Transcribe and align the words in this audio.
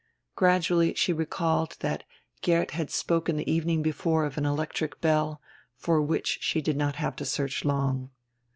Gradually 0.35 0.95
she 0.95 1.13
recalled 1.13 1.77
that 1.81 2.03
Geert 2.41 2.71
had 2.71 2.89
spoken 2.89 3.37
the 3.37 3.47
evening 3.47 3.83
before 3.83 4.25
of 4.25 4.35
an 4.35 4.47
electric 4.47 4.99
bell, 4.99 5.39
for 5.75 6.01
which 6.01 6.39
she 6.41 6.59
did 6.59 6.75
not 6.75 6.95
have 6.95 7.15
to 7.17 7.23
search 7.25 7.63
long. 7.63 8.09